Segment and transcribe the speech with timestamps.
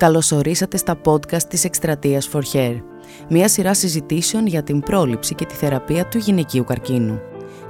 [0.00, 2.76] Καλωσορίσατε στα podcast της Εκστρατείας For Hair,
[3.28, 7.20] μια σειρά συζητήσεων για την πρόληψη και τη θεραπεία του γυναικείου καρκίνου.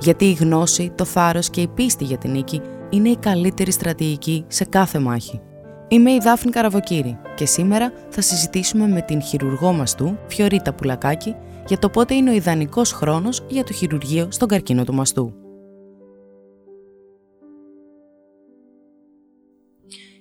[0.01, 4.45] Γιατί η γνώση, το θάρρος και η πίστη για την νίκη είναι η καλύτερη στρατηγική
[4.49, 5.41] σε κάθε μάχη.
[5.89, 11.35] Είμαι η Δάφνη Καραβοκύρη και σήμερα θα συζητήσουμε με την χειρουργό μαστού, Φιωρίτα Πουλακάκη,
[11.67, 15.35] για το πότε είναι ο ιδανικός χρόνος για το χειρουργείο στον καρκίνο του μαστού.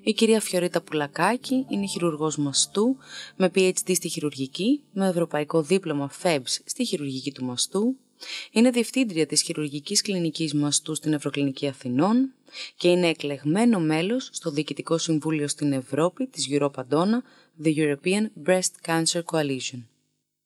[0.10, 2.98] Η κυρία Φιωρίτα Πουλακάκη είναι χειρουργός μαστού
[3.36, 7.96] με PhD στη χειρουργική, με ευρωπαϊκό δίπλωμα FEBS στη χειρουργική του μαστού.
[8.52, 12.33] Είναι διευθύντρια της χειρουργικής κλινικής μαστού στην Ευρωκλινική Αθηνών
[12.78, 17.21] και είναι εκλεγμένο μέλος στο Διοικητικό Συμβούλιο στην Ευρώπη της Europa Donna,
[17.64, 19.83] The European Breast Cancer Coalition.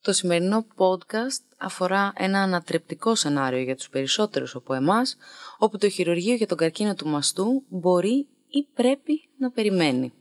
[0.01, 5.17] Το σημερινό podcast αφορά ένα ανατρεπτικό σενάριο για τους περισσότερους από εμάς,
[5.57, 10.13] όπου το χειρουργείο για τον καρκίνο του μαστού μπορεί ή πρέπει να περιμένει.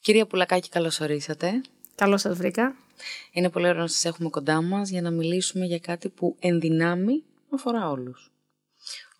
[0.00, 1.60] Κυρία Πουλακάκη, καλώς ορίσατε.
[1.94, 2.76] Καλώς σας βρήκα.
[3.32, 7.22] Είναι πολύ ωραίο να σας έχουμε κοντά μας για να μιλήσουμε για κάτι που ενδυνάμει
[7.50, 8.32] αφορά όλους.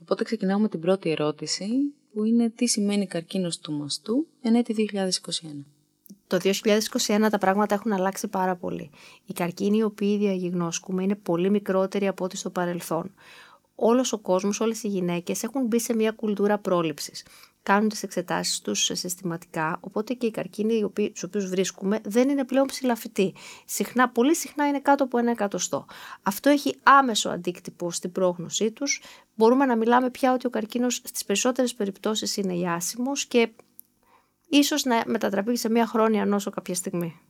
[0.01, 1.67] Οπότε ξεκινάω με την πρώτη ερώτηση,
[2.13, 5.65] που είναι τι σημαίνει καρκίνος του μαστού εν έτη 2021.
[6.27, 6.39] Το
[7.07, 8.91] 2021 τα πράγματα έχουν αλλάξει πάρα πολύ.
[9.27, 13.15] Οι καρκίνοι οι οποίοι διαγνώσκουμε είναι πολύ μικρότεροι από ό,τι στο παρελθόν
[13.75, 17.25] όλος ο κόσμος, όλες οι γυναίκες έχουν μπει σε μια κουλτούρα πρόληψης.
[17.63, 22.67] Κάνουν τις εξετάσεις τους συστηματικά, οπότε και οι καρκίνοι στους οποίους βρίσκουμε δεν είναι πλέον
[22.67, 23.35] ψηλαφιτοί.
[23.65, 25.87] Συχνά, πολύ συχνά είναι κάτω από ένα εκατοστό.
[26.23, 29.03] Αυτό έχει άμεσο αντίκτυπο στην πρόγνωσή τους.
[29.35, 33.49] Μπορούμε να μιλάμε πια ότι ο καρκίνος στις περισσότερες περιπτώσεις είναι ιάσιμος και
[34.49, 37.21] ίσως να μετατραπεί σε μια χρόνια νόσο κάποια στιγμή.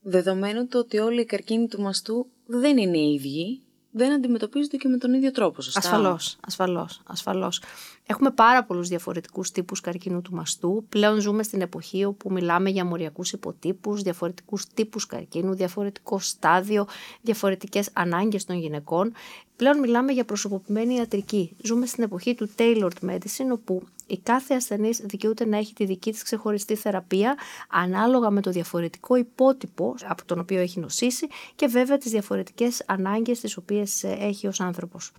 [0.00, 4.96] Δεδομένου το ότι όλοι οι καρκίνοι του μαστού δεν είναι ίδιοι, δεν αντιμετωπίζονται και με
[4.96, 7.62] τον ίδιο τρόπο, σωστά; Ασφαλώς, ασφαλώς, ασφαλώς.
[8.06, 10.86] Έχουμε πάρα πολλούς διαφορετικούς τύπους καρκίνου του μαστού.
[10.88, 16.86] Πλέον ζούμε στην εποχή όπου μιλάμε για μοριακούς υποτύπους, διαφορετικούς τύπους καρκίνου, διαφορετικό στάδιο,
[17.20, 19.12] διαφορετικές ανάγκες των γυναικών.
[19.58, 21.56] Πλέον μιλάμε για προσωποποιημένη ιατρική.
[21.62, 26.10] Ζούμε στην εποχή του tailored medicine, όπου η κάθε ασθενής δικαιούται να έχει τη δική
[26.12, 27.36] της ξεχωριστή θεραπεία,
[27.68, 33.40] ανάλογα με το διαφορετικό υπότυπο από τον οποίο έχει νοσήσει και βέβαια τις διαφορετικές ανάγκες
[33.40, 35.12] τις οποίες ε, έχει ως άνθρωπος.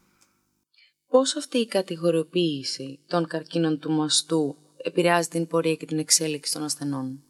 [1.10, 6.64] Πώς αυτή η κατηγοριοποίηση των καρκίνων του μαστού επηρεάζει την πορεία και την εξέλιξη των
[6.64, 7.24] ασθενών;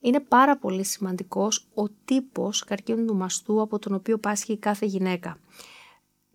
[0.00, 5.38] Είναι πάρα πολύ σημαντικός ο τύπος καρκίνου του μαστού από τον οποίο πάσχει κάθε γυναίκα.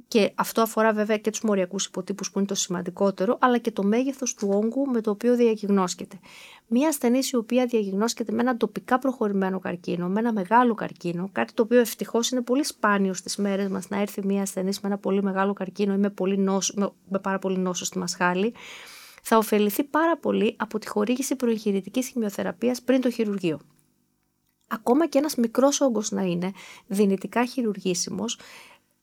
[0.08, 3.84] Και αυτό αφορά βέβαια και τους μοριακούς υποτύπους που είναι το σημαντικότερο, αλλά και το
[3.84, 6.20] μέγεθος του όγκου με το οποίο διαγνώσκεται.
[6.68, 11.54] Μία ασθενή η οποία διαγνώσκεται με ένα τοπικά προχωρημένο καρκίνο, με ένα μεγάλο καρκίνο, κάτι
[11.54, 14.98] το οποίο ευτυχώς είναι πολύ σπάνιο στις μέρες μας να έρθει μία ασθενή με ένα
[14.98, 18.54] πολύ μεγάλο καρκίνο ή με, πολύ νόσο, με, με πάρα πολύ νόσο στη μασχάλη,
[19.22, 23.60] θα ωφεληθεί πάρα πολύ από τη χορήγηση προεγχειρητική χημειοθεραπείας πριν το χειρουργείο.
[24.68, 26.52] Ακόμα και ένας μικρός όγκος να είναι
[26.88, 28.40] δυνητικά χειρουργήσιμος,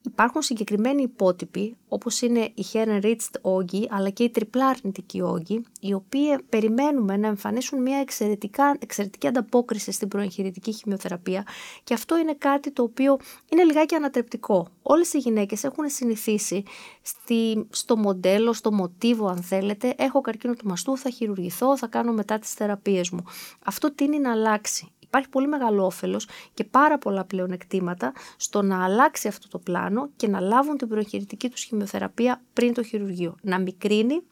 [0.07, 5.93] Υπάρχουν συγκεκριμένοι υπότυποι, όπως είναι η Heron-Ridged όγκη, αλλά και η τριπλά αρνητική όγκη, οι
[5.93, 11.47] οποίοι περιμένουμε να εμφανίσουν μια εξαιρετικά, εξαιρετική ανταπόκριση στην προεγχειρητική χημειοθεραπεία
[11.85, 13.19] και αυτό είναι κάτι το οποίο
[13.49, 14.69] είναι λιγάκι ανατρεπτικό.
[14.83, 16.63] Όλες οι γυναίκες έχουν συνηθίσει
[17.03, 22.13] στη, στο μοντέλο, στο μοτίβο αν θέλετε, έχω καρκίνο του μαστού, θα χειρουργηθώ, θα κάνω
[22.13, 23.25] μετά τις θεραπείες μου.
[23.65, 29.29] Αυτό τίνει να αλλάξει υπάρχει πολύ μεγάλο όφελος και πάρα πολλά πλεονεκτήματα στο να αλλάξει
[29.29, 33.37] αυτό το πλάνο και να λάβουν την προχειρητική τους χημειοθεραπεία πριν το χειρουργείο.
[33.43, 34.23] Να μικρύνει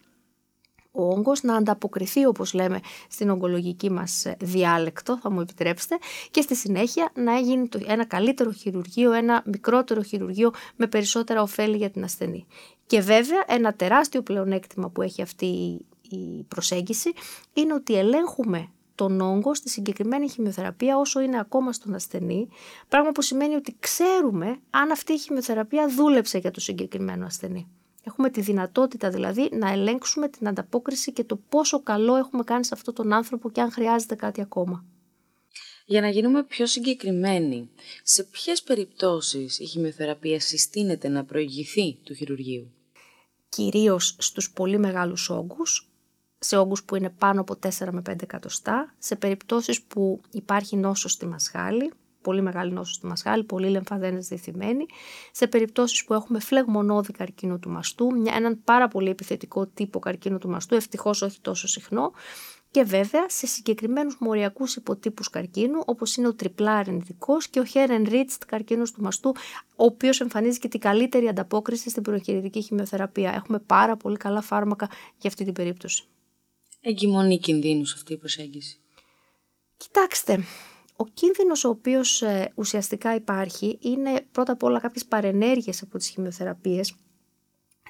[0.90, 5.98] ο όγκος να ανταποκριθεί όπως λέμε στην ογκολογική μας διάλεκτο, θα μου επιτρέψετε,
[6.30, 11.90] και στη συνέχεια να γίνει ένα καλύτερο χειρουργείο, ένα μικρότερο χειρουργείο με περισσότερα ωφέλη για
[11.90, 12.46] την ασθενή.
[12.86, 15.46] Και βέβαια ένα τεράστιο πλεονέκτημα που έχει αυτή
[16.10, 17.12] η προσέγγιση
[17.52, 18.68] είναι ότι ελέγχουμε
[19.00, 22.48] τον όγκο στη συγκεκριμένη χημειοθεραπεία όσο είναι ακόμα στον ασθενή,
[22.88, 27.68] πράγμα που σημαίνει ότι ξέρουμε αν αυτή η χημειοθεραπεία δούλεψε για το συγκεκριμένο ασθενή.
[28.04, 32.74] Έχουμε τη δυνατότητα δηλαδή να ελέγξουμε την ανταπόκριση και το πόσο καλό έχουμε κάνει σε
[32.74, 34.84] αυτόν τον άνθρωπο και αν χρειάζεται κάτι ακόμα.
[35.86, 37.70] Για να γίνουμε πιο συγκεκριμένοι,
[38.02, 42.72] σε ποιες περιπτώσεις η χημειοθεραπεία συστήνεται να προηγηθεί του χειρουργείου;
[43.48, 45.89] Κυρίως στους πολύ μεγάλους όγκους,
[46.42, 51.12] σε όγκους που είναι πάνω από 4 με 5 εκατοστά, σε περιπτώσεις που υπάρχει νόσος
[51.12, 51.92] στη μασχάλη,
[52.22, 54.86] πολύ μεγάλη νόσος στη μασχάλη, πολύ λεμφαδένες διθυμένοι,
[55.32, 60.38] σε περιπτώσεις που έχουμε φλεγμονώδη καρκίνο του μαστού, μια, έναν πάρα πολύ επιθετικό τύπο καρκίνο
[60.38, 62.12] του μαστού, ευτυχώς όχι τόσο συχνό,
[62.70, 68.08] και βέβαια σε συγκεκριμένους μοριακούς υποτύπους καρκίνου, όπως είναι ο τριπλά αρνητικός και ο Heron
[68.08, 69.34] Ridged καρκίνος του μαστού,
[69.76, 73.32] ο οποίος εμφανίζει και την καλύτερη ανταπόκριση στην προχειρητική χημειοθεραπεία.
[73.34, 74.88] Έχουμε πάρα πολύ καλά φάρμακα
[75.18, 76.04] για αυτή την περίπτωση.
[76.80, 78.80] Εγκυμονεί κινδύνους αυτή η προσέγγιση.
[79.76, 80.44] Κοιτάξτε,
[80.96, 86.08] ο κίνδυνος ο οποίος ε, ουσιαστικά υπάρχει είναι πρώτα απ' όλα κάποιες παρενέργειες από τις
[86.08, 86.94] χημειοθεραπείες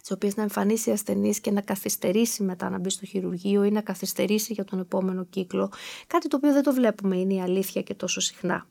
[0.00, 3.80] τις οποίες να εμφανίσει ασθενής και να καθυστερήσει μετά να μπει στο χειρουργείο ή να
[3.80, 5.72] καθυστερήσει για τον επόμενο κύκλο.
[6.06, 8.66] Κάτι το οποίο δεν το βλέπουμε, είναι η αλήθεια και τόσο συχνά.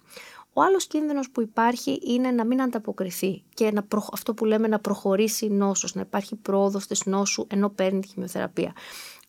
[0.54, 4.80] Ο άλλος κίνδυνος που υπάρχει είναι να μην ανταποκριθεί και να αυτό που λέμε να
[4.80, 8.74] προχωρήσει η νόσος, να υπάρχει πρόοδος της νόσου ενώ παίρνει τη χημειοθεραπεία.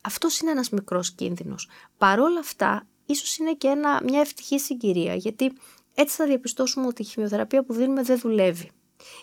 [0.00, 1.69] Αυτός είναι ένας μικρός κίνδυνος.
[1.99, 5.52] Παρόλα αυτά, ίσως είναι και ένα, μια ευτυχή συγκυρία, γιατί
[5.94, 8.70] έτσι θα διαπιστώσουμε ότι η χημειοθεραπεία που δίνουμε δεν δουλεύει.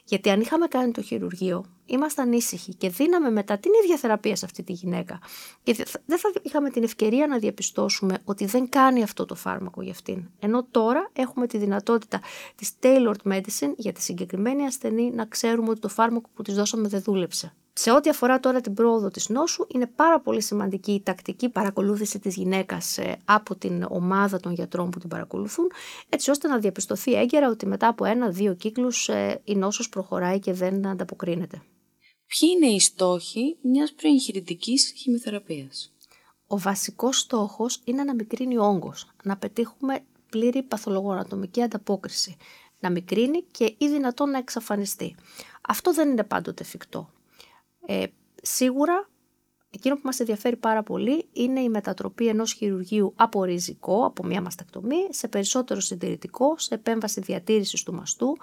[0.05, 4.45] Γιατί αν είχαμε κάνει το χειρουργείο, ήμασταν ήσυχοι και δίναμε μετά την ίδια θεραπεία σε
[4.45, 5.19] αυτή τη γυναίκα.
[5.63, 5.73] Και
[6.05, 10.29] δεν θα είχαμε την ευκαιρία να διαπιστώσουμε ότι δεν κάνει αυτό το φάρμακο για αυτήν.
[10.39, 12.21] Ενώ τώρα έχουμε τη δυνατότητα
[12.55, 16.87] της tailored medicine για τη συγκεκριμένη ασθενή να ξέρουμε ότι το φάρμακο που της δώσαμε
[16.87, 17.53] δεν δούλεψε.
[17.79, 22.19] Σε ό,τι αφορά τώρα την πρόοδο της νόσου, είναι πάρα πολύ σημαντική η τακτική παρακολούθηση
[22.19, 25.71] της γυναίκας ε, από την ομάδα των γιατρών που την παρακολουθούν,
[26.09, 30.53] έτσι ώστε να διαπιστωθεί έγκαιρα ότι μετά από ένα-δύο κύκλους ε, η νόσος προχωράει και
[30.53, 31.61] δεν ανταποκρίνεται.
[32.27, 35.93] Ποιοι είναι οι στόχοι μιας προεγχειρητικής χημειοθεραπείας;
[36.47, 42.37] Ο βασικός στόχος είναι να μικρύνει ο όγκος, να πετύχουμε πλήρη παθολογοανατομική ανταπόκριση,
[42.79, 45.15] να μικρύνει και ή δυνατόν να εξαφανιστεί.
[45.67, 47.09] Αυτό δεν είναι πάντοτε εφικτό.
[47.89, 48.03] Ε,
[48.41, 49.09] σίγουρα
[49.69, 54.41] εκείνο που μας ενδιαφέρει πάρα πολύ είναι η μετατροπή ενός χειρουργείου από ριζικό, από μια
[54.41, 58.37] μαστεκτομή, σε περισσότερο συντηρητικό, σε επέμβαση διατήρησης του μαστού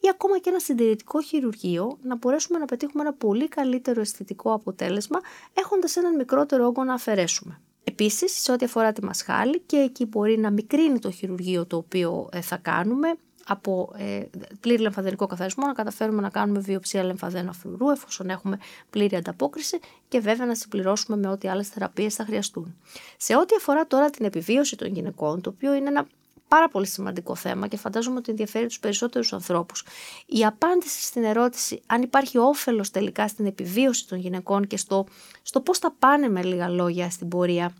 [0.00, 5.20] ή ακόμα και ένα συντηρητικό χειρουργείο να μπορέσουμε να πετύχουμε ένα πολύ καλύτερο αισθητικό αποτέλεσμα
[5.52, 7.60] έχοντας έναν μικρότερο όγκο να αφαιρέσουμε.
[7.84, 12.28] Επίσης, σε ό,τι αφορά τη μασχάλη, και εκεί μπορεί να μικρύνει το χειρουργείο το οποίο
[12.32, 13.14] ε, θα κάνουμε,
[13.50, 14.22] από ε,
[14.60, 18.58] πλήρη λεμφαδενικό καθαρισμό να καταφέρουμε να κάνουμε βιοψία λεμφαδένα φρουρού εφόσον έχουμε
[18.90, 22.76] πλήρη ανταπόκριση και βέβαια να συμπληρώσουμε με ό,τι άλλες θεραπείες θα χρειαστούν.
[23.16, 26.06] Σε ό,τι αφορά τώρα την επιβίωση των γυναικών, το οποίο είναι ένα
[26.48, 29.84] πάρα πολύ σημαντικό θέμα και φαντάζομαι ότι ενδιαφέρει τους περισσότερους ανθρώπους.
[30.26, 35.06] Η απάντηση στην ερώτηση αν υπάρχει όφελος τελικά στην επιβίωση των γυναικών και στο,
[35.42, 37.74] στο πώς θα πάνε με λίγα λόγια στην πορεία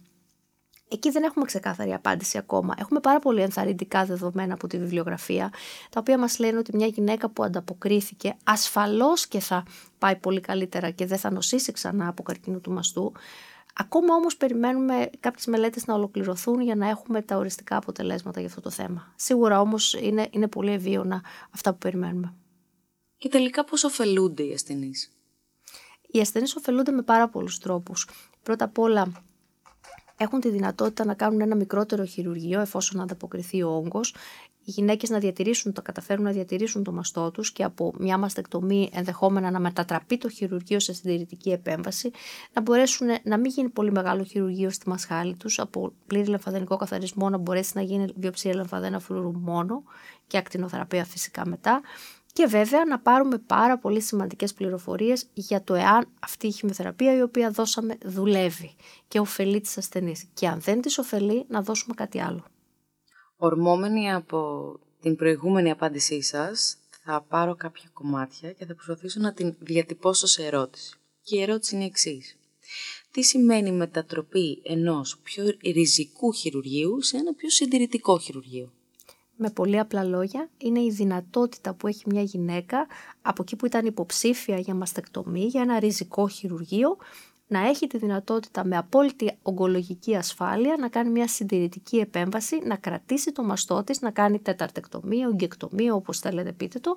[0.93, 2.75] Εκεί δεν έχουμε ξεκάθαρη απάντηση ακόμα.
[2.79, 5.53] Έχουμε πάρα πολύ ενθαρρυντικά δεδομένα από τη βιβλιογραφία,
[5.91, 9.63] τα οποία μας λένε ότι μια γυναίκα που ανταποκρίθηκε ασφαλώς και θα
[9.99, 13.13] πάει πολύ καλύτερα και δεν θα νοσήσει ξανά από καρκίνο του μαστού.
[13.75, 18.61] Ακόμα όμως περιμένουμε κάποιες μελέτες να ολοκληρωθούν για να έχουμε τα οριστικά αποτελέσματα για αυτό
[18.61, 19.13] το θέμα.
[19.17, 22.35] Σίγουρα όμως είναι, είναι πολύ ευίωνα αυτά που περιμένουμε.
[23.17, 25.13] Και τελικά πώς ωφελούνται οι ασθενείς;
[26.07, 28.09] Οι ασθενείς ωφελούνται με πάρα πολλούς τρόπους.
[28.43, 29.13] Πρώτα απ' όλα
[30.23, 34.15] έχουν τη δυνατότητα να κάνουν ένα μικρότερο χειρουργείο εφόσον ανταποκριθεί ο όγκος.
[34.65, 38.91] Οι γυναίκες να διατηρήσουν, το καταφέρουν να διατηρήσουν το μαστό τους και από μια μαστεκτομή
[38.93, 42.11] ενδεχόμενα να μετατραπεί το χειρουργείο σε συντηρητική επέμβαση,
[42.53, 47.31] να μπορέσουν να μην γίνει πολύ μεγάλο χειρουργείο στη μασχάλη τους, από πλήρη λεμφαδενικό καθαρισμό
[47.31, 49.83] να μπορέσει να γίνει βιοψία λεμφαδένα φρουρού μόνο
[50.27, 51.81] και ακτινοθεραπεία φυσικά μετά
[52.33, 57.23] και βέβαια να πάρουμε πάρα πολύ σημαντικές πληροφορίες για το εάν αυτή η χημειοθεραπεία η
[57.23, 58.75] οποία δώσαμε δουλεύει
[59.09, 60.27] και ωφελεί τις ασθενείς.
[60.35, 62.45] Και αν δεν τις ωφελεί να δώσουμε κάτι άλλο.
[63.37, 69.55] Ορμόμενοι από την προηγούμενη απάντησή σας θα πάρω κάποια κομμάτια και θα προσπαθήσω να την
[69.59, 70.95] διατυπώσω σε ερώτηση.
[71.23, 72.39] Και η ερώτηση είναι η εξής.
[73.11, 78.73] Τι σημαίνει μετατροπή ενός πιο ριζικού χειρουργείου σε ένα πιο συντηρητικό χειρουργείο;
[79.43, 82.87] Με πολύ απλά λόγια, είναι η δυνατότητα που έχει μια γυναίκα
[83.23, 86.97] από εκεί που ήταν υποψήφια για μαστεκτομή, για ένα ριζικό χειρουργείο,
[87.47, 93.33] να έχει τη δυνατότητα με απόλυτη ογκολογική ασφάλεια να κάνει μια συντηρητική επέμβαση, να κρατήσει
[93.33, 96.93] το μαστό της, να κάνει τεταρτεκτομία, ογκεκτομία, όπως θέλετε πείτε το,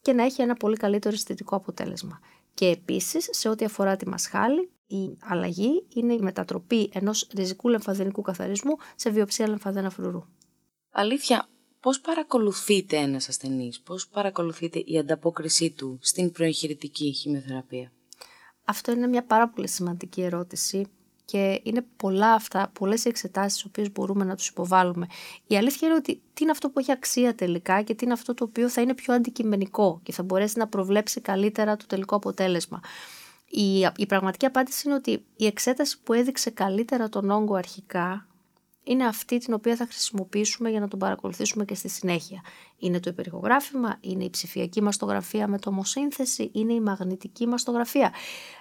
[0.00, 2.20] και να έχει ένα πολύ καλύτερο αισθητικό αποτέλεσμα.
[2.54, 8.22] Και επίσης, σε ό,τι αφορά τη μασχάλη, η αλλαγή είναι η μετατροπή ενός ριζικού λεμφαδενικού
[8.22, 10.24] καθαρισμού σε βιοψία λεμφαδένα φρουρού.
[10.96, 11.48] Αλήθεια,
[11.80, 17.92] πώς παρακολουθείτε ένας ασθενής, πώς παρακολουθείτε η ανταπόκρισή του στην προεγχειρητική χημειοθεραπεία;
[18.64, 20.86] Αυτό είναι μια πάρα πολύ σημαντική ερώτηση
[21.24, 25.06] και είναι πολλά αυτά, πολλές εξετάσεις τις οποίες μπορούμε να τους υποβάλουμε.
[25.46, 28.34] Η αλήθεια είναι ότι τι είναι αυτό που έχει αξία τελικά και τι είναι αυτό
[28.34, 32.80] το οποίο θα είναι πιο αντικειμενικό και θα μπορέσει να προβλέψει καλύτερα το τελικό αποτέλεσμα.
[33.48, 38.26] Η, η πραγματική απάντηση είναι ότι η εξέταση που έδειξε καλύτερα τον όγκο αρχικά
[38.84, 42.42] είναι αυτή την οποία θα χρησιμοποιήσουμε για να τον παρακολουθήσουμε και στη συνέχεια.
[42.78, 48.12] Είναι το υπερηχογράφημα, είναι η ψηφιακή μαστογραφία με τομοσύνθεση, είναι η μαγνητική μαστογραφία.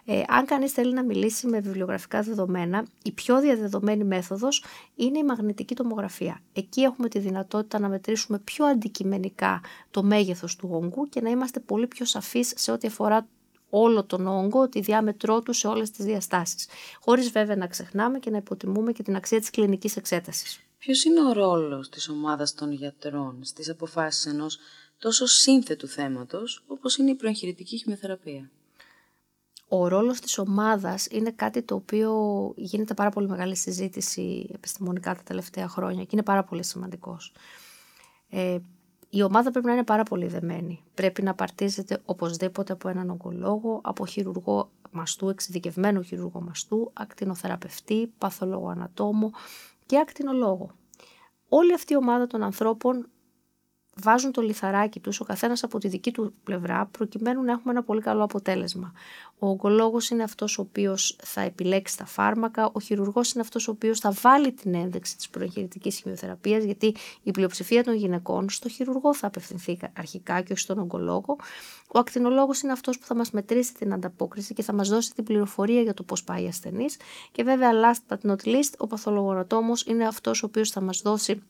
[0.05, 4.63] Ε, αν κανείς θέλει να μιλήσει με βιβλιογραφικά δεδομένα, η πιο διαδεδομένη μέθοδος
[4.95, 6.41] είναι η μαγνητική τομογραφία.
[6.53, 9.61] Εκεί έχουμε τη δυνατότητα να μετρήσουμε πιο αντικειμενικά
[9.91, 13.27] το μέγεθος του όγκου και να είμαστε πολύ πιο σαφείς σε ό,τι αφορά
[13.75, 16.67] όλο τον όγκο, τη διάμετρό του σε όλες τις διαστάσεις.
[16.99, 20.59] Χωρίς βέβαια να ξεχνάμε και να υποτιμούμε και την αξία της κλινικής εξέτασης.
[20.77, 24.57] Ποιος είναι ο ρόλος της ομάδας των γιατρών στις αποφάσεις ενός
[24.97, 28.49] τόσο σύνθετου θέματος όπως είναι η προεγχειρητική χημειοθεραπεία.
[29.67, 32.13] Ο ρόλος της ομάδας είναι κάτι το οποίο
[32.55, 37.33] γίνεται πάρα πολύ μεγάλη συζήτηση επιστημονικά τα τελευταία χρόνια και είναι πάρα πολύ σημαντικός.
[38.29, 38.57] Ε,
[39.15, 40.83] η ομάδα πρέπει να είναι πάρα πολύ δεμένη.
[40.93, 48.67] Πρέπει να παρτίζεται οπωσδήποτε από έναν ογκολόγο, από χειρουργό μαστού, εξειδικευμένο χειρουργό μαστού, ακτινοθεραπευτή, παθολόγο
[48.69, 49.31] ανατόμο
[49.85, 50.69] και ακτινολόγο.
[51.49, 53.09] Όλη αυτή η ομάδα των ανθρώπων
[53.95, 57.83] βάζουν το λιθαράκι τους ο καθένας από τη δική του πλευρά προκειμένου να έχουμε ένα
[57.83, 58.93] πολύ καλό αποτέλεσμα.
[59.39, 63.71] Ο ογκολόγος είναι αυτός ο οποίος θα επιλέξει τα φάρμακα, ο χειρουργός είναι αυτός ο
[63.71, 69.13] οποίος θα βάλει την ένδειξη της προεγχειρητικής χημειοθεραπείας γιατί η πλειοψηφία των γυναικών στο χειρουργό
[69.13, 71.35] θα απευθυνθεί αρχικά και όχι στον ογκολόγο.
[71.87, 75.23] Ο ακτινολόγος είναι αυτός που θα μας μετρήσει την ανταπόκριση και θα μας δώσει την
[75.23, 76.97] πληροφορία για το πώς πάει η ασθενής
[77.31, 81.43] και βέβαια last but not least ο παθολογονατόμος είναι αυτός ο οποίος θα μας δώσει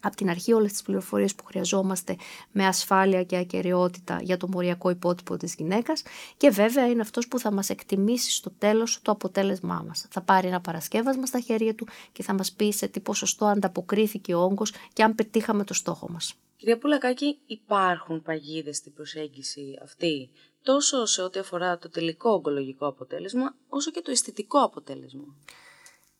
[0.00, 2.16] από την αρχή όλες τις πληροφορίες που χρειαζόμαστε
[2.52, 6.02] με ασφάλεια και ακαιρεότητα για το μοριακό υπότυπο της γυναίκας
[6.36, 10.06] και βέβαια είναι αυτός που θα μας εκτιμήσει στο τέλος το αποτέλεσμά μας.
[10.10, 14.34] Θα πάρει ένα παρασκεύασμα στα χέρια του και θα μας πει σε τι ποσοστό ανταποκρίθηκε
[14.34, 16.34] ο όγκος και αν πετύχαμε το στόχο μας.
[16.56, 20.30] Κυρία Πουλακάκη, υπάρχουν παγίδες στην προσέγγιση αυτή,
[20.62, 25.24] τόσο σε ό,τι αφορά το τελικό ογκολογικό αποτέλεσμα, όσο και το αισθητικό αποτέλεσμα;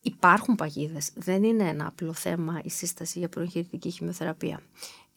[0.02, 1.10] Υπάρχουν παγίδες.
[1.14, 4.60] Δεν είναι ένα απλό θέμα η σύσταση για προεγχειρητική χημειοθεραπεία.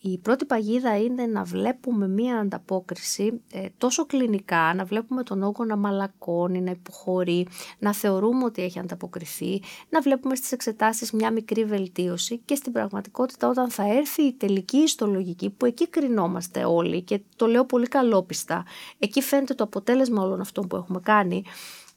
[0.05, 5.63] Η πρώτη παγίδα είναι να βλέπουμε μία ανταπόκριση ε, τόσο κλινικά, να βλέπουμε τον όγκο
[5.65, 7.47] να μαλακώνει, να υποχωρεί,
[7.79, 13.49] να θεωρούμε ότι έχει ανταποκριθεί, να βλέπουμε στις εξετάσεις μια μικρή βελτίωση και στην πραγματικότητα
[13.49, 18.65] όταν θα έρθει η τελική ιστολογική που εκεί κρινόμαστε όλοι και το λέω πολύ καλόπιστα,
[18.99, 21.43] εκεί φαίνεται το αποτέλεσμα όλων αυτών που έχουμε κάνει,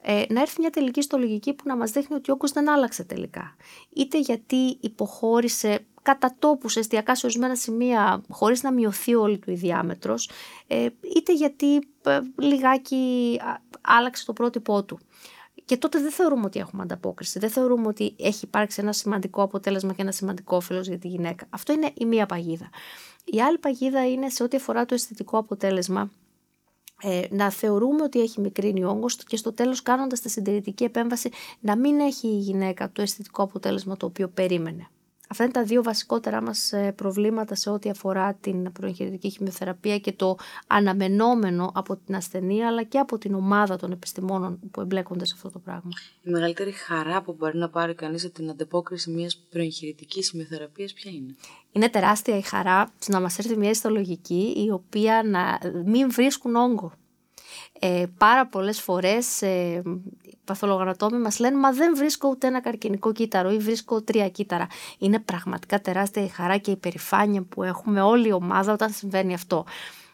[0.08, 3.04] ε, να έρθει μια τελική στολογική που να μας δείχνει ότι ο όγκος δεν άλλαξε
[3.04, 3.56] τελικά.
[3.94, 9.54] Είτε γιατί υποχώρησε κατά τόπους εστιακά σε ορισμένα σημεία χωρίς να μειωθεί όλη του η
[9.54, 10.30] διάμετρος,
[10.66, 13.40] ε, είτε γιατί ε, λιγάκι
[13.80, 14.98] άλλαξε το πρότυπό του.
[15.64, 17.38] Και τότε δεν θεωρούμε ότι έχουμε ανταπόκριση.
[17.38, 21.46] Δεν θεωρούμε ότι έχει υπάρξει ένα σημαντικό αποτέλεσμα και ένα σημαντικό όφελος για τη γυναίκα.
[21.50, 22.70] Αυτό είναι η μία παγίδα.
[23.24, 26.10] Η άλλη παγίδα είναι σε ό,τι αφορά το αισθητικό αποτέλεσμα
[27.02, 31.76] ε, να θεωρούμε ότι έχει μικρύνει όγκος και στο τέλος κάνοντας τη συντηρητική επέμβαση να
[31.76, 34.88] μην έχει η γυναίκα το αισθητικό αποτέλεσμα το οποίο περίμενε.
[35.28, 40.12] Αυτά είναι τα δύο βασικότερά μας ε, προβλήματα σε ό,τι αφορά την προεγχειρητική χημειοθεραπεία και
[40.12, 40.36] το
[40.66, 45.50] αναμενόμενο από την ασθενή αλλά και από την ομάδα των επιστημόνων που εμπλέκονται σε αυτό
[45.50, 45.90] το πράγμα.
[46.22, 51.10] Η μεγαλύτερη χαρά που μπορεί να πάρει κανείς από την αντεπόκριση μιας προεγχειρητικής χημειοθεραπείας ποια
[51.10, 51.34] είναι;
[51.76, 56.92] Είναι τεράστια η χαρά να μας έρθει μια ιστολογική η οποία να μην βρίσκουν όγκο.
[57.80, 59.82] Ε, πάρα πολλές φορές ε,
[60.44, 64.66] παθολογανατόμοι μας λένε μα δεν βρίσκω ούτε ένα καρκινικό κύτταρο ή βρίσκω τρία κύτταρα.
[64.98, 69.34] Είναι πραγματικά τεράστια η χαρά και η περηφάνεια που έχουμε όλη η ομάδα όταν συμβαίνει
[69.34, 69.64] αυτό.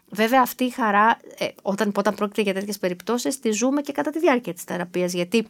[0.09, 4.11] Βέβαια αυτή η χαρά ε, όταν, όταν πρόκειται για τέτοιες περιπτώσεις τη ζούμε και κατά
[4.11, 5.47] τη διάρκεια της θεραπείας γιατί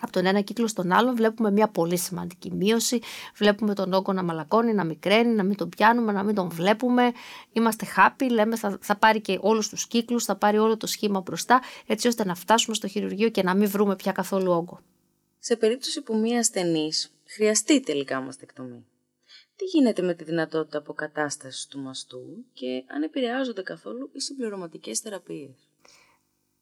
[0.00, 3.00] από τον ένα κύκλο στον άλλον βλέπουμε μια πολύ σημαντική μείωση.
[3.34, 7.12] Βλέπουμε τον όγκο να μαλακώνει, να μικραίνει, να μην τον πιάνουμε, να μην τον βλέπουμε.
[7.52, 11.20] Είμαστε happy, λέμε θα, θα πάρει και όλους τους κύκλους, θα πάρει όλο το σχήμα
[11.20, 14.80] μπροστά, έτσι ώστε να φτάσουμε στο χειρουργείο και να μην βρούμε πια καθόλου όγκο.
[15.38, 18.86] Σε περίπτωση που μία ασθενής χρειαστεί τελικά μαστεκτομή,
[19.56, 25.67] τι γίνεται με τη δυνατότητα αποκατάστασης του μαστού και αν επηρεάζονται καθόλου οι συμπληρωματικές θεραπείες;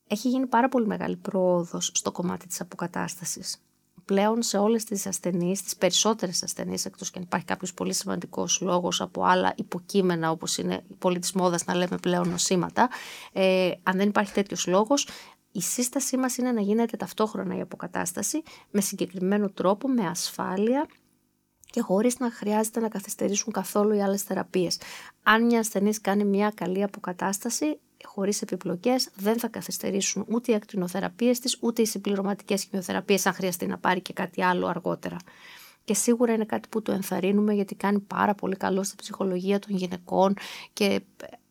[0.07, 3.61] Έχει γίνει πάρα πολύ μεγάλη πρόοδος στο κομμάτι της αποκατάστασης.
[4.05, 8.61] Πλέον σε όλες τις ασθενείς, τις περισσότερες ασθενείς, εκτός και αν υπάρχει κάποιος πολύ σημαντικός
[8.61, 12.89] λόγος από άλλα υποκείμενα όπως είναι η πόλη της μόδας να λέμε πλέον νοσήματα,
[13.33, 15.09] ε, αν δεν υπάρχει τέτοιος λόγος,
[15.53, 20.87] η σύστασή μας είναι να γίνεται ταυτόχρονα η αποκατάσταση με συγκεκριμένο τρόπο, με ασφάλεια
[21.71, 24.81] και χωρίς να χρειάζεται να καθυστερήσουν καθόλου οι άλλες θεραπείες.
[25.23, 31.41] Αν μια ασθενής κάνει μια καλή αποκατάσταση, χωρίς επιπλοκές δεν θα καθυστερήσουν ούτε οι ακτινοθεραπείες
[31.41, 35.17] της ούτε οι συμπληρωματικές χημειοθεραπείες αν χρειαστεί να πάρει και κάτι άλλο αργότερα.
[35.85, 39.77] Και σίγουρα είναι κάτι που το ενθαρρύνουμε γιατί κάνει πάρα πολύ καλό στην ψυχολογία των
[39.77, 40.37] γυναικών
[40.73, 41.01] και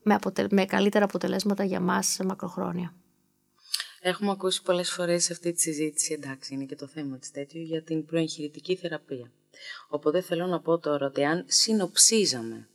[0.04, 0.18] με,
[0.50, 2.94] με καλύτερα αποτελέσματα για μας σε μακροχρόνια.
[4.02, 7.62] Έχουμε ακούσει πολλές φορές σε αυτή τη συζήτηση, εντάξει είναι και το θέμα της τέτοιου,
[7.62, 9.32] για την προεγχειρητική θεραπεία.
[9.88, 12.68] Οπότε θέλω να πω τώρα ότι αν συνοψίζαμε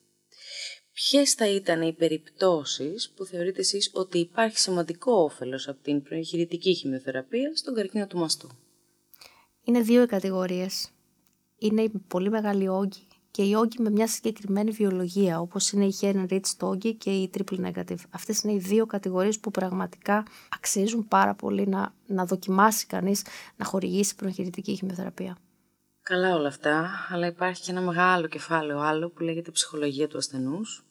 [1.03, 6.75] ποιες θα ήταν οι περιπτώσεις που θεωρείτε εσείς ότι υπάρχει σημαντικό όφελος από την προεγχειρητική
[6.75, 8.49] χημειοθεραπεία στον καρκίνο του μαστού;
[9.65, 10.91] Είναι δύο οι κατηγορίες.
[11.59, 15.95] Είναι η πολύ μεγάλη όγκη και οι όγκοι με μια συγκεκριμένη βιολογία, όπως είναι η
[16.01, 18.01] Helen Rich όγκοι και η Triple Negative.
[18.11, 23.25] Αυτές είναι οι δύο κατηγορίες που πραγματικά αξίζουν πάρα πολύ να, να δοκιμάσει κανείς
[23.57, 25.37] να χορηγήσει προχειρητική χημειοθεραπεία.
[26.03, 30.85] Καλά όλα αυτά, αλλά υπάρχει και ένα μεγάλο κεφάλαιο άλλο που λέγεται ψυχολογία του ασθενούς.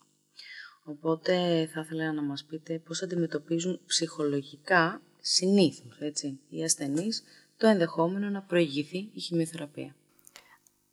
[0.89, 7.23] Οπότε θα ήθελα να μας πείτε πώς αντιμετωπίζουν ψυχολογικά συνήθως έτσι, οι ασθενείς
[7.57, 9.95] το ενδεχόμενο να προηγηθεί η χημειοθεραπεία.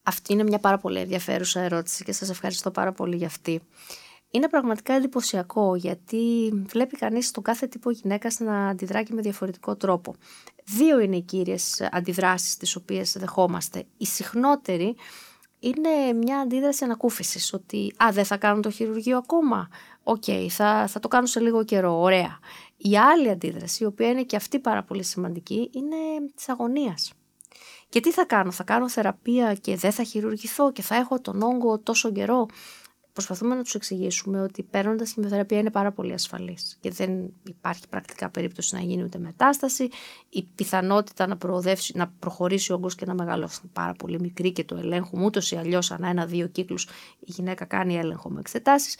[0.02, 3.62] Αυτή είναι μια πάρα πολύ ενδιαφέρουσα ερώτηση και σας ευχαριστώ πάρα πολύ για αυτή.
[4.30, 9.76] Είναι πραγματικά εντυπωσιακό γιατί βλέπει κανείς τον κάθε τύπο γυναίκας να αντιδρά και με διαφορετικό
[9.76, 10.14] τρόπο.
[10.64, 13.84] Δύο είναι οι κύριες αντιδράσεις τις οποίες δεχόμαστε.
[13.96, 14.96] Η συχνότερη
[15.66, 19.68] είναι μια αντίδραση ανακούφισης ότι «Α, δεν θα κάνω το χειρουργείο ακόμα,
[20.02, 22.38] οκ, θα, θα το κάνω σε λίγο καιρό, ωραία».
[22.76, 25.96] Η άλλη αντίδραση, η οποία είναι και αυτή πάρα πολύ σημαντική, είναι
[26.34, 27.12] της αγωνίας.
[27.88, 31.42] Και τι θα κάνω, θα κάνω θεραπεία και δεν θα χειρουργηθώ και θα έχω τον
[31.42, 32.46] όγκο τόσο καιρό.
[33.16, 37.10] Προσπαθούμε να τους εξηγήσουμε ότι παίρνοντας χημειοθεραπεία είναι πάρα πολύ ασφαλής και δεν
[37.42, 39.88] υπάρχει πρακτικά περίπτωση να γίνει ούτε μετάσταση.
[40.28, 44.52] Η πιθανότητα να, προοδεύσει, να προχωρήσει ο όγκος και να μεγαλώσει είναι πάρα πολύ μικρή
[44.52, 46.84] και το ελέγχουμε ούτως ή αλλιώς ανά ένα-δύο κύκλους
[47.20, 48.98] η γυναίκα κάνει έλεγχο με εξετάσεις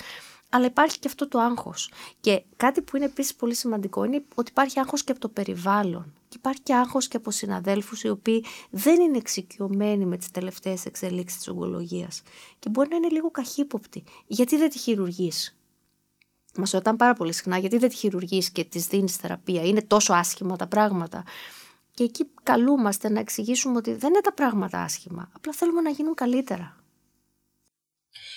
[0.51, 1.91] αλλά υπάρχει και αυτό το άγχος.
[2.21, 6.13] Και κάτι που είναι επίσης πολύ σημαντικό είναι ότι υπάρχει άγχος και από το περιβάλλον.
[6.37, 10.87] Και υπάρχει και άγχος και από συναδέλφους οι οποίοι δεν είναι εξοικειωμένοι με τις τελευταίες
[10.87, 12.23] εξελίξεις της ογκολογίας.
[12.59, 14.05] Και μπορεί να είναι λίγο καχύποπτοι.
[14.27, 15.57] Γιατί δεν τη χειρουργείς;
[16.57, 20.13] Μας ρωτάνε πάρα πολύ συχνά γιατί δεν τη χειρουργείς και της δίνεις θεραπεία; Είναι τόσο
[20.13, 21.25] άσχημα τα πράγματα.
[21.95, 25.31] Και εκεί καλούμαστε να εξηγήσουμε ότι δεν είναι τα πράγματα άσχημα.
[25.33, 26.77] Απλά θέλουμε να γίνουν καλύτερα.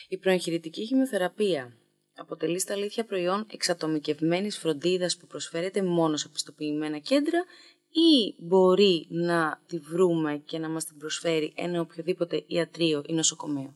[0.08, 1.74] Η προεγχειρητική χημειοθεραπεία
[2.18, 7.44] αποτελεί στα αλήθεια προϊόν εξατομικευμένης φροντίδας που προσφέρεται μόνος σε πιστοποιημένα κέντρα
[7.92, 13.74] ή μπορεί να τη βρούμε και να μας την προσφέρει ένα οποιοδήποτε ιατρείο ή νοσοκομείο;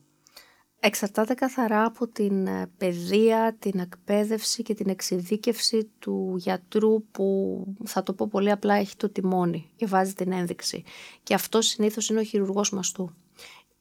[0.80, 8.02] Εξαρτάται καθαρά από την ε, παιδεία, την εκπαίδευση και την εξειδίκευση του γιατρού που θα
[8.02, 10.82] το πω πολύ απλά έχει το τιμόνι και βάζει την ένδειξη.
[11.22, 13.14] Και αυτό συνήθως είναι ο χειρουργός μαστού.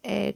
[0.02, 0.30] Ε,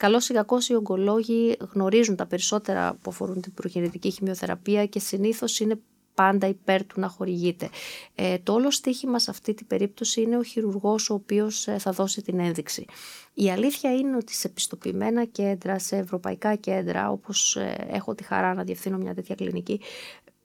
[0.00, 5.60] Καλό ή κακό, οι ογκολόγοι γνωρίζουν τα περισσότερα που αφορούν την προγεννητική χημειοθεραπεία και συνήθως
[5.60, 5.80] είναι
[6.14, 7.68] πάντα υπέρ του να χορηγείται.
[8.14, 11.92] Ε, το όλο στοίχημα σε αυτή την περίπτωση είναι ο χειρουργός ο οποίος ε, θα
[11.92, 12.84] δώσει την ένδειξη.
[13.34, 18.54] Η αλήθεια είναι ότι σε πιστοποιημένα κέντρα, σε ευρωπαϊκά κέντρα, όπως ε, έχω τη χαρά
[18.54, 19.80] να διευθύνω μια τέτοια κλινική,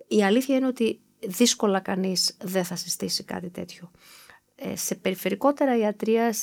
[0.07, 3.91] η αλήθεια είναι ότι δύσκολα κανείς δεν θα συστήσει κάτι τέτοιο.
[4.55, 6.33] Ε, σε περιφερικότερα ιατρία,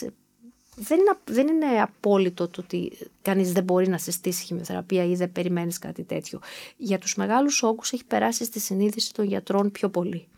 [0.77, 5.33] δεν είναι, δεν είναι απόλυτο το ότι κανείς δεν μπορεί να συστήσει χημειοθεραπεία ή δεν
[5.33, 6.41] περιμένεις κάτι τέτοιο.
[6.77, 10.29] Για τους μεγάλους όγκους έχει περάσει στη συνείδηση των γιατρών πιο πολύ.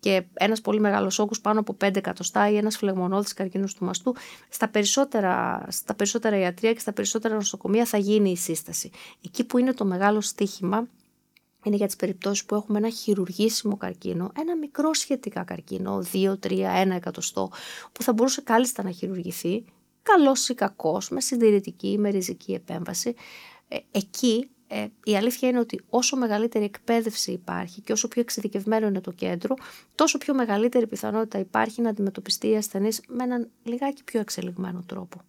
[0.00, 4.14] Και ένας πολύ μεγάλος όγκος πάνω από 5 εκατοστά ή ένας φλεγμονώδης καρκίνος του μαστού,
[4.48, 8.90] στα περισσότερα, στα περισσότερα ιατρία και στα περισσότερα νοσοκομεία θα γίνει η σύσταση.
[9.24, 10.88] Εκεί που είναι το μεγάλο στίχημα
[11.64, 16.66] είναι για τις περιπτώσεις που έχουμε ένα χειρουργήσιμο καρκίνο, ένα μικρό σχετικά καρκίνο, 2, 3,
[16.84, 17.50] 1 εκατοστό,
[17.92, 19.64] που θα μπορούσε κάλλιστα να χειρουργηθεί,
[20.02, 23.14] καλός ή κακός, με συντηρητική ή με ριζική επέμβαση.
[23.68, 28.86] Ε, εκεί ε, η αλήθεια είναι ότι όσο μεγαλύτερη εκπαίδευση υπάρχει και όσο πιο εξειδικευμένο
[28.86, 29.54] είναι το κέντρο,
[29.94, 35.20] τόσο πιο μεγαλύτερη πιθανότητα υπάρχει να αντιμετωπιστεί η ασθενής με έναν λιγάκι πιο εξελιγμένο τρόπο.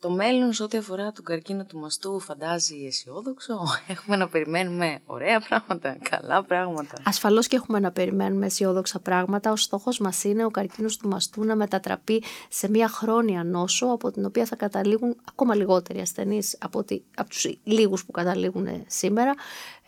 [0.00, 3.60] Το μέλλον σε ό,τι αφορά τον καρκίνο του μαστού φαντάζει αισιόδοξο.
[3.92, 6.94] Έχουμε να περιμένουμε ωραία πράγματα, καλά πράγματα.
[7.04, 9.52] Ασφαλώς και έχουμε να περιμένουμε αισιόδοξα πράγματα.
[9.52, 14.10] Ο στόχος μας είναι ο καρκίνος του μαστού να μετατραπεί σε μια χρόνια νόσο από
[14.10, 19.34] την οποία θα καταλήγουν ακόμα λιγότεροι ασθενείς από, ότι, από τους λίγους που καταλήγουν σήμερα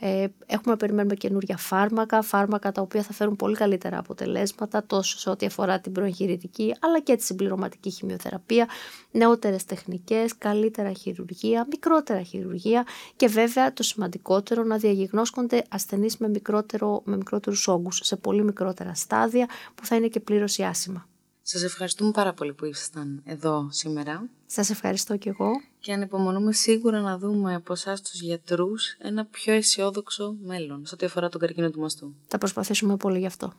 [0.04, 5.18] ε, έχουμε να περιμένουμε καινούργια φάρμακα, φάρμακα τα οποία θα φέρουν πολύ καλύτερα αποτελέσματα τόσο
[5.18, 8.68] σε ό,τι αφορά την προεγχειρητική αλλά και τη συμπληρωματική χημειοθεραπία,
[9.10, 10.01] νεότερες τεχνικές,
[10.38, 12.86] καλύτερα χειρουργία, μικρότερα χειρουργία
[13.16, 18.94] και βέβαια το σημαντικότερο να διαγιγνώσκονται ασθενείς με, μικρότερο, με μικρότερους όγκους σε πολύ μικρότερα
[18.94, 21.06] στάδια που θα είναι και πλήρως άσημα.
[21.42, 24.28] Σας ευχαριστούμε πάρα πολύ που ήσασταν εδώ σήμερα.
[24.46, 25.50] Σας ευχαριστώ και εγώ.
[25.78, 31.06] Και ανυπομονούμε σίγουρα να δούμε από εσάς τους γιατρούς ένα πιο αισιόδοξο μέλλον σε ό,τι
[31.06, 32.14] αφορά τον καρκίνο του μαστού.
[32.26, 33.52] Θα προσπαθήσουμε πολύ γι' αυτό.